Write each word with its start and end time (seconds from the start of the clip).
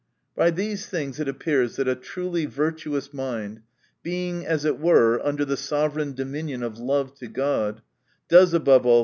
By 0.35 0.49
these 0.49 0.87
things 0.87 1.19
it 1.19 1.27
appears, 1.27 1.75
that 1.75 1.87
a 1.87 1.93
truly 1.93 2.47
virtuous 2.47 3.13
mind, 3.13 3.61
being, 4.01 4.43
as 4.47 4.65
it 4.65 4.79
were, 4.79 5.19
THE 5.19 5.31
NATURE 5.31 5.43
OF 5.43 5.47
VIRTUE. 5.47 5.47
271 5.47 5.47
und<r 5.47 5.49
the 5.51 5.63
sovereign 5.67 6.13
dominion 6.15 6.63
of 6.63 6.79
lo 6.79 7.03
ve 7.03 7.11
to 7.19 7.27
God, 7.27 7.81
does 8.27 8.53
above 8.55 8.87
all 8.87 8.99
t. 8.99 8.99